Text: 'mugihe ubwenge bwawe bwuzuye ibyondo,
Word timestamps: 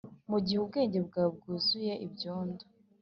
'mugihe 0.31 0.59
ubwenge 0.61 0.99
bwawe 1.07 1.29
bwuzuye 1.37 1.93
ibyondo, 2.05 2.63